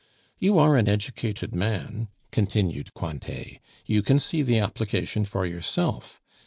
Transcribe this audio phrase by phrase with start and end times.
[0.39, 6.19] You are an educated man," continued Cointet; "you can see the application for yourself.